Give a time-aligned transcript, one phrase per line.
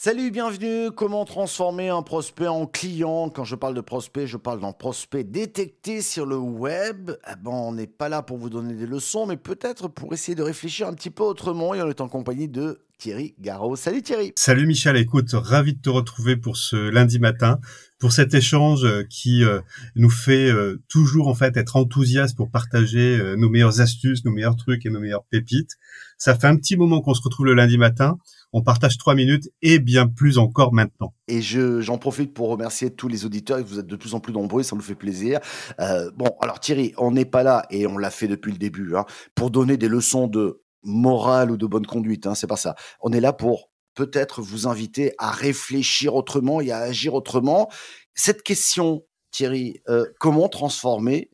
[0.00, 0.92] Salut, bienvenue.
[0.92, 3.30] Comment transformer un prospect en client?
[3.30, 7.10] Quand je parle de prospect, je parle d'un prospect détecté sur le web.
[7.26, 10.42] Eh on n'est pas là pour vous donner des leçons, mais peut-être pour essayer de
[10.44, 11.74] réfléchir un petit peu autrement.
[11.74, 13.74] Et on est en compagnie de Thierry Garot.
[13.74, 14.32] Salut Thierry.
[14.36, 17.58] Salut Michel, écoute, ravi de te retrouver pour ce lundi matin,
[17.98, 19.60] pour cet échange euh, qui euh,
[19.96, 24.54] nous fait euh, toujours en fait être enthousiaste pour partager nos meilleures astuces, nos meilleurs
[24.54, 25.72] trucs et nos meilleures pépites.
[26.18, 28.16] Ça fait un petit moment qu'on se retrouve le lundi matin
[28.52, 31.14] on partage trois minutes et bien plus encore maintenant.
[31.26, 33.62] Et je, j'en profite pour remercier tous les auditeurs.
[33.64, 35.40] Vous êtes de plus en plus nombreux, ça nous fait plaisir.
[35.80, 38.96] Euh, bon, alors Thierry, on n'est pas là et on l'a fait depuis le début
[38.96, 42.26] hein, pour donner des leçons de morale ou de bonne conduite.
[42.26, 42.74] Hein, c'est pas ça.
[43.00, 47.68] On est là pour peut-être vous inviter à réfléchir autrement et à agir autrement.
[48.14, 51.30] Cette question, Thierry, euh, comment transformer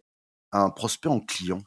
[0.50, 1.60] un prospect en client?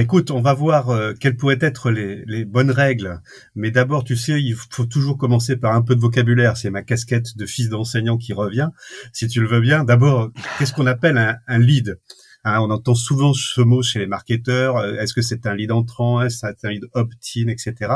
[0.00, 3.20] Écoute, on va voir euh, quelles pourraient être les, bonnes règles.
[3.54, 6.56] Mais d'abord, tu sais, il faut toujours commencer par un peu de vocabulaire.
[6.56, 8.70] C'est ma casquette de fils d'enseignant qui revient.
[9.12, 11.98] Si tu le veux bien, d'abord, qu'est-ce qu'on appelle un, lead?
[12.44, 14.76] Hein, On entend souvent ce mot chez les marketeurs.
[14.76, 17.92] Euh, est-ce que c'est un lead entrant Est-ce que c'est un lead opt-in, etc.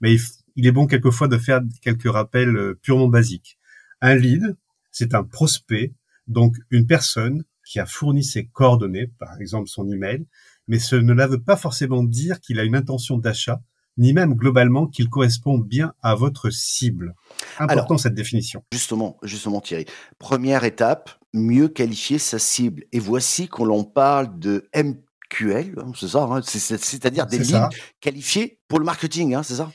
[0.00, 0.16] Mais
[0.56, 3.58] il, est bon quelquefois de faire quelques rappels purement basiques.
[4.00, 4.56] Un lead,
[4.90, 5.94] c'est un prospect,
[6.26, 10.26] donc une personne qui a fourni ses coordonnées, par exemple son email,
[10.68, 13.60] mais ce ne veut pas forcément dire qu'il a une intention d'achat,
[13.96, 17.14] ni même globalement qu'il correspond bien à votre cible.
[17.58, 18.64] Important cette définition.
[18.72, 19.84] Justement, justement Thierry.
[20.18, 22.84] Première étape, mieux qualifier sa cible.
[22.92, 27.68] Et voici qu'on l'on parle de MQL, hein, c'est ça, hein, c'est-à-dire des lignes
[28.00, 29.70] qualifiées pour le marketing, hein, c'est ça?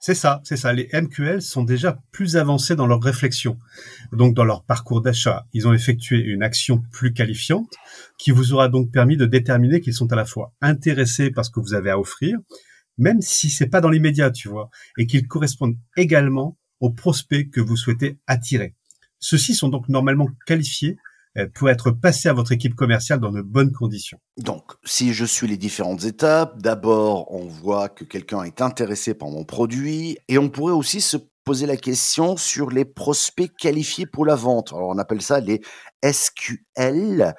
[0.00, 0.72] C'est ça, c'est ça.
[0.72, 3.58] Les MQL sont déjà plus avancés dans leur réflexion.
[4.12, 7.74] Donc, dans leur parcours d'achat, ils ont effectué une action plus qualifiante
[8.16, 11.50] qui vous aura donc permis de déterminer qu'ils sont à la fois intéressés par ce
[11.50, 12.38] que vous avez à offrir,
[12.96, 17.60] même si c'est pas dans l'immédiat, tu vois, et qu'ils correspondent également aux prospects que
[17.60, 18.76] vous souhaitez attirer.
[19.18, 20.96] Ceux-ci sont donc normalement qualifiés
[21.54, 24.18] pour être passé à votre équipe commerciale dans de bonnes conditions.
[24.36, 29.28] Donc, si je suis les différentes étapes, d'abord, on voit que quelqu'un est intéressé par
[29.28, 34.26] mon produit et on pourrait aussi se poser la question sur les prospects qualifiés pour
[34.26, 34.72] la vente.
[34.72, 35.62] Alors, on appelle ça les
[36.04, 37.34] SQL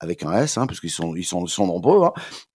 [0.00, 2.06] avec un S, hein, parce qu'ils sont, ils sont, sont nombreux.
[2.06, 2.12] Hein.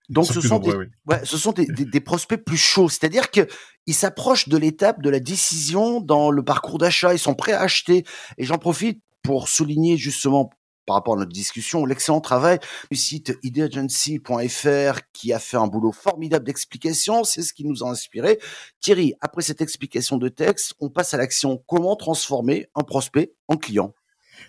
[0.09, 2.89] Donc, ce sont, des, ouais, ce sont des, des, des prospects plus chauds.
[2.89, 3.47] C'est-à-dire qu'ils
[3.93, 7.13] s'approchent de l'étape de la décision dans le parcours d'achat.
[7.13, 8.03] Ils sont prêts à acheter.
[8.37, 10.51] Et j'en profite pour souligner justement
[10.85, 12.59] par rapport à notre discussion, l'excellent travail
[12.91, 17.23] du site ideagency.fr qui a fait un boulot formidable d'explication.
[17.23, 18.39] C'est ce qui nous a inspiré.
[18.81, 21.63] Thierry, après cette explication de texte, on passe à l'action.
[21.67, 23.93] Comment transformer un prospect en client?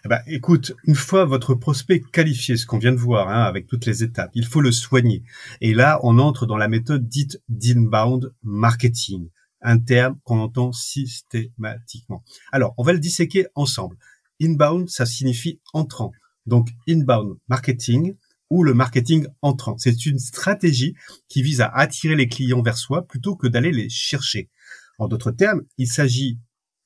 [0.05, 3.67] Eh ben, écoute, une fois votre prospect qualifié, ce qu'on vient de voir hein, avec
[3.67, 5.23] toutes les étapes, il faut le soigner.
[5.61, 9.31] Et là, on entre dans la méthode dite d'inbound marketing,
[9.63, 12.25] un terme qu'on entend systématiquement.
[12.53, 13.97] Alors, on va le disséquer ensemble.
[14.41, 16.13] Inbound, ça signifie entrant
[16.47, 18.17] donc inbound marketing
[18.51, 19.77] ou le marketing entrant.
[19.79, 20.95] C'est une stratégie
[21.29, 24.51] qui vise à attirer les clients vers soi plutôt que d'aller les chercher.
[24.99, 26.39] En d'autres termes, il s'agit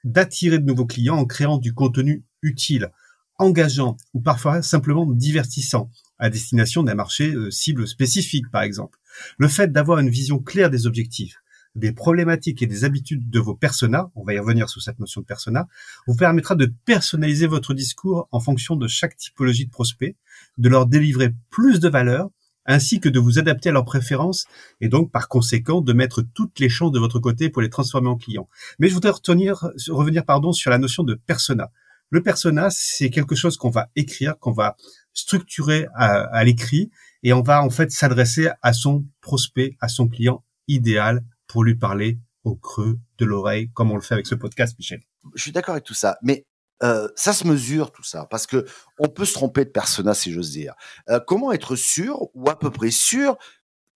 [0.05, 2.91] d'attirer de nouveaux clients en créant du contenu utile,
[3.39, 8.99] engageant ou parfois simplement divertissant à destination d'un marché euh, cible spécifique par exemple.
[9.39, 11.37] Le fait d'avoir une vision claire des objectifs,
[11.75, 15.21] des problématiques et des habitudes de vos personas, on va y revenir sur cette notion
[15.21, 15.69] de persona,
[16.07, 20.17] vous permettra de personnaliser votre discours en fonction de chaque typologie de prospect,
[20.59, 22.31] de leur délivrer plus de valeur,
[22.67, 24.47] ainsi que de vous adapter à leurs préférences
[24.81, 28.09] et donc par conséquent de mettre toutes les chances de votre côté pour les transformer
[28.09, 28.49] en clients.
[28.79, 31.71] Mais je voudrais retenir, revenir pardon sur la notion de persona.
[32.11, 34.77] Le persona, c'est quelque chose qu'on va écrire, qu'on va
[35.15, 36.91] structurer à, à l'écrit
[37.23, 41.75] et on va en fait s'adresser à son prospect, à son client idéal pour lui
[41.75, 45.03] parler au creux de l'oreille, comme on le fait avec ce podcast, Michel.
[45.35, 46.47] Je suis d'accord avec tout ça, mais
[46.83, 48.65] euh, ça se mesure tout ça, parce que
[48.99, 50.75] on peut se tromper de persona, si j'ose dire.
[51.09, 53.37] Euh, comment être sûr, ou à peu près sûr,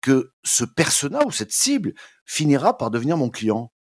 [0.01, 1.93] que ce persona ou cette cible
[2.25, 3.72] finira par devenir mon client?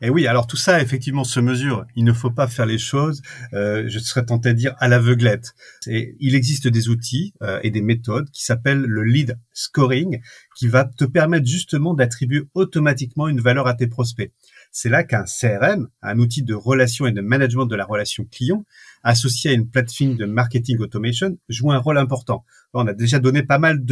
[0.00, 1.84] Et oui, alors tout ça effectivement se mesure.
[1.96, 3.22] Il ne faut pas faire les choses,
[3.52, 5.54] euh, je serais tenté de dire, à l'aveuglette.
[5.86, 10.20] Il existe des outils euh, et des méthodes qui s'appellent le lead scoring,
[10.56, 14.32] qui va te permettre justement d'attribuer automatiquement une valeur à tes prospects.
[14.74, 18.64] C'est là qu'un CRM, un outil de relation et de management de la relation client,
[19.02, 22.46] associé à une plateforme de marketing automation, joue un rôle important.
[22.72, 23.84] On a déjà donné pas mal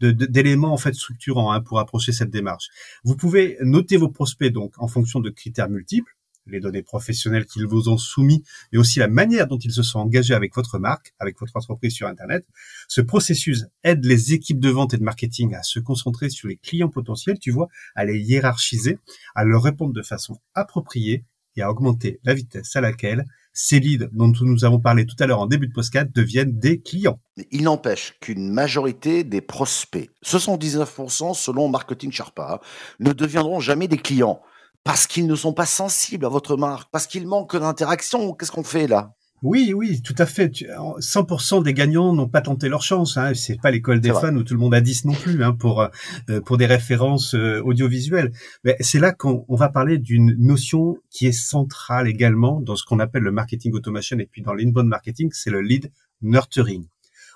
[0.00, 2.68] d'éléments en fait structurants hein, pour approcher cette démarche.
[3.02, 7.66] Vous pouvez noter vos prospects donc en fonction de critères multiples les données professionnelles qu'ils
[7.66, 8.42] vous ont soumis,
[8.72, 11.92] mais aussi la manière dont ils se sont engagés avec votre marque, avec votre entreprise
[11.92, 12.46] sur Internet.
[12.88, 16.56] Ce processus aide les équipes de vente et de marketing à se concentrer sur les
[16.56, 18.98] clients potentiels, tu vois, à les hiérarchiser,
[19.34, 21.24] à leur répondre de façon appropriée
[21.56, 25.26] et à augmenter la vitesse à laquelle ces leads dont nous avons parlé tout à
[25.26, 27.20] l'heure en début de postcard deviennent des clients.
[27.50, 32.60] Il n'empêche qu'une majorité des prospects, 79% selon Marketing Sharpa,
[33.00, 34.40] ne deviendront jamais des clients
[34.84, 38.32] parce qu'ils ne sont pas sensibles à votre marque, parce qu'ils manquent d'interaction.
[38.34, 39.14] Qu'est-ce qu'on fait là?
[39.42, 40.52] Oui, oui, tout à fait.
[40.52, 43.16] 100% des gagnants n'ont pas tenté leur chance.
[43.16, 43.32] Hein.
[43.34, 45.80] C'est pas l'école des fans où tout le monde a 10 non plus hein, pour
[45.80, 48.32] euh, pour des références euh, audiovisuelles.
[48.64, 52.98] Mais c'est là qu'on va parler d'une notion qui est centrale également dans ce qu'on
[52.98, 55.90] appelle le marketing automation et puis dans l'inbound marketing, c'est le lead
[56.20, 56.84] nurturing.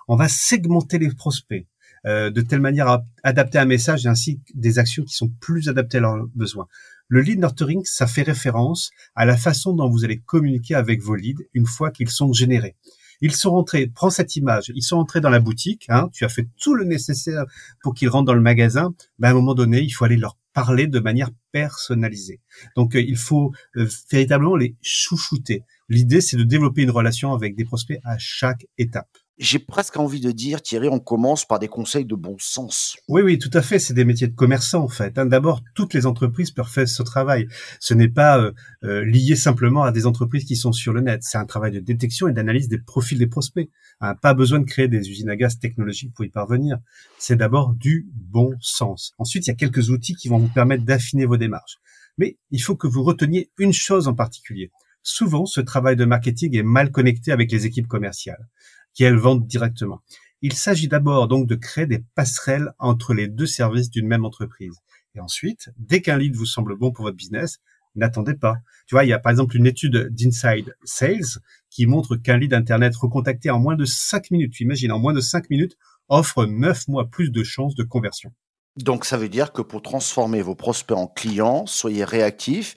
[0.06, 1.66] On va segmenter les prospects.
[2.06, 5.70] Euh, de telle manière à adapter un message et ainsi des actions qui sont plus
[5.70, 6.66] adaptées à leurs besoins.
[7.14, 11.14] Le lead nurturing, ça fait référence à la façon dont vous allez communiquer avec vos
[11.14, 12.74] leads une fois qu'ils sont générés.
[13.20, 16.28] Ils sont rentrés, prends cette image, ils sont entrés dans la boutique, hein, tu as
[16.28, 17.44] fait tout le nécessaire
[17.84, 20.36] pour qu'ils rentrent dans le magasin, ben à un moment donné, il faut aller leur
[20.54, 22.40] parler de manière personnalisée.
[22.74, 25.62] Donc euh, il faut euh, véritablement les chouchouter.
[25.88, 29.16] L'idée, c'est de développer une relation avec des prospects à chaque étape.
[29.36, 32.96] J'ai presque envie de dire, Thierry, on commence par des conseils de bon sens.
[33.08, 33.80] Oui, oui, tout à fait.
[33.80, 35.18] C'est des métiers de commerçants, en fait.
[35.18, 35.26] Hein.
[35.26, 37.48] D'abord, toutes les entreprises peuvent faire ce travail.
[37.80, 38.52] Ce n'est pas euh,
[38.84, 41.24] euh, lié simplement à des entreprises qui sont sur le net.
[41.24, 43.68] C'est un travail de détection et d'analyse des profils des prospects.
[44.00, 44.14] Hein.
[44.14, 46.78] Pas besoin de créer des usines à gaz technologiques pour y parvenir.
[47.18, 49.14] C'est d'abord du bon sens.
[49.18, 51.78] Ensuite, il y a quelques outils qui vont vous permettre d'affiner vos démarches.
[52.18, 54.70] Mais il faut que vous reteniez une chose en particulier.
[55.02, 58.46] Souvent, ce travail de marketing est mal connecté avec les équipes commerciales
[58.94, 60.02] qui elles vendent directement.
[60.40, 64.78] Il s'agit d'abord donc de créer des passerelles entre les deux services d'une même entreprise.
[65.14, 67.58] Et ensuite, dès qu'un lead vous semble bon pour votre business,
[67.94, 68.56] n'attendez pas.
[68.86, 72.52] Tu vois, il y a par exemple une étude d'Inside Sales qui montre qu'un lead
[72.52, 75.76] Internet recontacté en moins de 5 minutes, tu imagines, en moins de 5 minutes,
[76.08, 78.32] offre 9 mois plus de chances de conversion.
[78.76, 82.74] Donc ça veut dire que pour transformer vos prospects en clients, soyez réactifs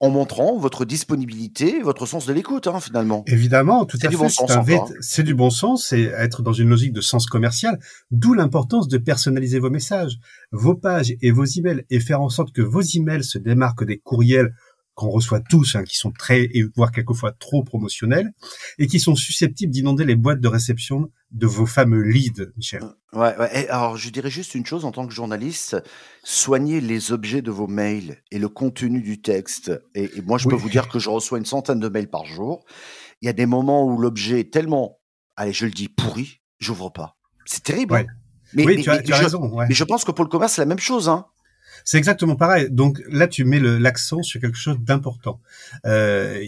[0.00, 3.24] en montrant votre disponibilité, votre sens de l'écoute, hein, finalement.
[3.26, 4.80] Évidemment, tout à fait.
[5.00, 7.78] C'est du bon sens, c'est être dans une logique de sens commercial,
[8.10, 10.18] d'où l'importance de personnaliser vos messages,
[10.52, 13.98] vos pages et vos emails, et faire en sorte que vos emails se démarquent des
[13.98, 14.54] courriels
[14.96, 18.32] qu'on reçoit tous, hein, qui sont très, voire quelquefois trop promotionnels,
[18.78, 22.82] et qui sont susceptibles d'inonder les boîtes de réception de vos fameux leads, Michel.
[22.82, 23.64] Euh, ouais, ouais.
[23.64, 25.76] Et alors, je dirais juste une chose en tant que journaliste,
[26.24, 29.70] soignez les objets de vos mails et le contenu du texte.
[29.94, 32.64] Et, moi, je peux vous dire que je reçois une centaine de mails par jour.
[33.20, 34.98] Il y a des moments où l'objet est tellement,
[35.36, 37.18] allez, je le dis, pourri, j'ouvre pas.
[37.44, 37.96] C'est terrible.
[37.96, 38.06] Hein.
[38.54, 39.54] Mais, oui, tu as, tu as raison.
[39.68, 41.10] Mais je pense que pour le commerce, c'est la même chose.
[41.10, 41.26] Hein.
[41.84, 42.68] C'est exactement pareil.
[42.70, 45.40] Donc là, tu mets l'accent sur quelque chose d'important.
[45.84, 46.42] Euh,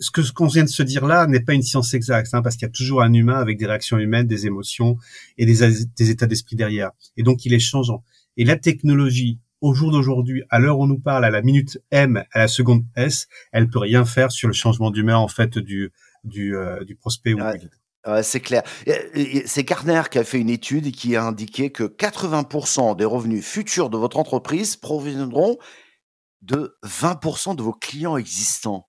[0.00, 2.42] ce que ce qu'on vient de se dire là n'est pas une science exacte, hein,
[2.42, 4.96] parce qu'il y a toujours un humain avec des réactions humaines, des émotions
[5.38, 5.58] et des,
[5.96, 6.90] des états d'esprit derrière.
[7.16, 8.02] Et donc, il est changeant.
[8.36, 11.78] Et la technologie, au jour d'aujourd'hui, à l'heure où on nous parle, à la minute
[11.90, 15.58] M, à la seconde S, elle peut rien faire sur le changement d'humeur en fait
[15.58, 15.92] du
[16.24, 17.38] du, euh, du prospect ou
[18.22, 18.62] c'est clair.
[19.46, 23.90] C'est Gartner qui a fait une étude qui a indiqué que 80% des revenus futurs
[23.90, 25.58] de votre entreprise proviendront
[26.42, 28.88] de 20% de vos clients existants.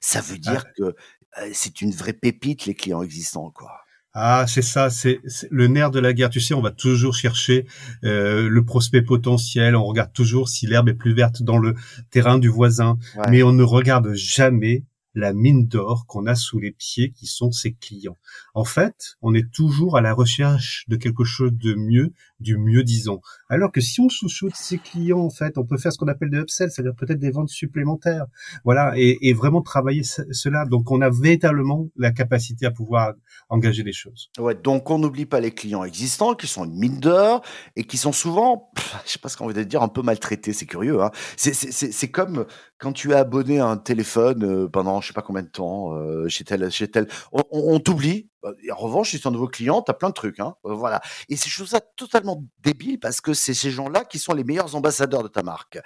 [0.00, 0.94] Ça veut dire que
[1.38, 3.70] euh, c'est une vraie pépite, les clients existants, quoi.
[4.18, 5.20] Ah, c'est ça, c'est
[5.50, 6.30] le nerf de la guerre.
[6.30, 7.66] Tu sais, on va toujours chercher
[8.02, 9.76] euh, le prospect potentiel.
[9.76, 11.74] On regarde toujours si l'herbe est plus verte dans le
[12.10, 12.96] terrain du voisin,
[13.28, 14.84] mais on ne regarde jamais
[15.16, 18.18] la mine d'or qu'on a sous les pieds qui sont ses clients.
[18.54, 22.82] En fait, on est toujours à la recherche de quelque chose de mieux, du mieux
[22.82, 23.20] disons.
[23.48, 26.30] Alors que si on chouchoute ses clients, en fait, on peut faire ce qu'on appelle
[26.30, 28.26] des upsells, c'est-à-dire peut-être des ventes supplémentaires.
[28.64, 30.64] Voilà, et, vraiment travailler cela.
[30.64, 33.14] Donc on a véritablement la capacité à pouvoir
[33.48, 34.30] engager des choses.
[34.38, 37.42] Ouais, donc on n'oublie pas les clients existants qui sont une mine d'or
[37.76, 38.70] et qui sont souvent,
[39.04, 40.52] je sais pas ce qu'on veut dire, un peu maltraités.
[40.52, 41.02] C'est curieux.
[41.02, 42.46] Hein c'est comme
[42.78, 45.94] quand tu es abonné à un téléphone euh, pendant je sais pas combien de temps
[45.94, 48.28] euh, chez tel chez tel, on, t'oublie.
[48.46, 50.38] Bah, en revanche, si c'est un nouveau client, tu as plein de trucs.
[50.38, 51.00] Hein, euh, voilà.
[51.28, 54.76] Et c'est chose ça totalement débile parce que c'est ces gens-là qui sont les meilleurs
[54.76, 55.78] ambassadeurs de ta marque.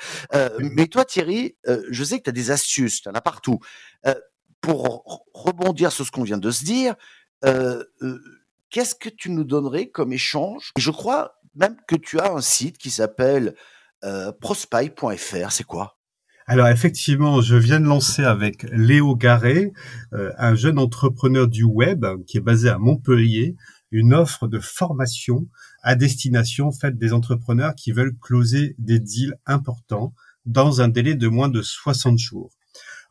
[0.58, 1.56] mais toi, Thierry,
[1.90, 3.60] je sais que tu as des astuces, tu en as partout.
[4.60, 6.94] pour rebondir sur ce qu'on vient de se dire,
[8.70, 10.72] qu'est-ce que tu nous donnerais comme échange?
[10.76, 13.54] Et je crois même que tu as un site qui s'appelle
[14.40, 15.52] prospy.fr.
[15.52, 15.99] C'est quoi?
[16.50, 19.72] Alors effectivement, je viens de lancer avec Léo Garret,
[20.14, 23.54] euh, un jeune entrepreneur du web qui est basé à Montpellier,
[23.92, 25.46] une offre de formation
[25.84, 30.12] à destination faite des entrepreneurs qui veulent closer des deals importants
[30.44, 32.50] dans un délai de moins de 60 jours.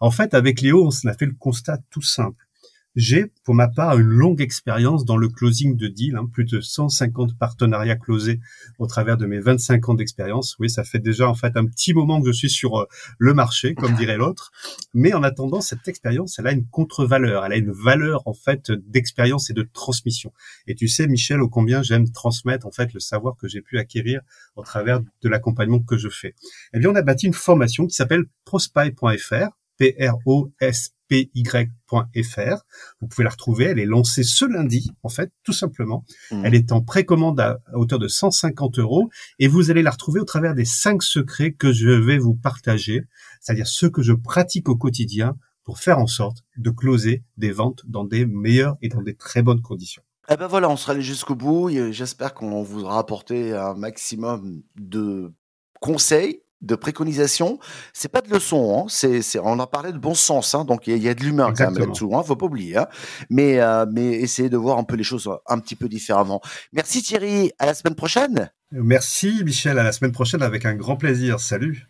[0.02, 2.49] En fait, avec Léo, on a fait le constat tout simple.
[2.96, 6.60] J'ai, pour ma part, une longue expérience dans le closing de deal, hein, plus de
[6.60, 8.40] 150 partenariats closés
[8.80, 10.56] au travers de mes 25 ans d'expérience.
[10.60, 12.86] Oui, ça fait déjà en fait un petit moment que je suis sur euh,
[13.20, 14.52] le marché, comme dirait l'autre.
[14.96, 18.72] Mais en attendant, cette expérience, elle a une contre-valeur, elle a une valeur en fait
[18.72, 20.34] d'expérience et de transmission.
[20.66, 23.78] Et tu sais, Michel, au combien j'aime transmettre en fait le savoir que j'ai pu
[23.78, 24.22] acquérir
[24.56, 26.34] au travers de l'accompagnement que je fais.
[26.74, 32.64] Eh bien, on a bâti une formation qui s'appelle prospy.fr, P-R-O-S py.fr.
[33.02, 33.66] Vous pouvez la retrouver.
[33.66, 36.06] Elle est lancée ce lundi, en fait, tout simplement.
[36.32, 36.46] Mmh.
[36.46, 40.26] Elle est en précommande à, hauteur de 150 euros et vous allez la retrouver au
[40.26, 43.02] travers des cinq secrets que je vais vous partager,
[43.42, 47.84] c'est-à-dire ceux que je pratique au quotidien pour faire en sorte de closer des ventes
[47.86, 50.04] dans des meilleures et dans des très bonnes conditions.
[50.32, 51.70] Eh ben voilà, on sera allé jusqu'au bout.
[51.92, 55.34] J'espère qu'on vous aura apporté un maximum de
[55.80, 57.60] conseils de préconisation,
[57.94, 60.98] c'est pas de leçon, hein, c'est, on en parlait de bon sens, hein, donc il
[60.98, 62.78] y, a de l'humain quand même là-dessous, hein, faut pas oublier.
[62.78, 62.88] Hein,
[63.30, 66.42] mais, euh, mais essayez de voir un peu les choses un petit peu différemment.
[66.74, 68.52] Merci Thierry, à la semaine prochaine.
[68.72, 71.40] Merci Michel, à la semaine prochaine avec un grand plaisir.
[71.40, 71.90] Salut.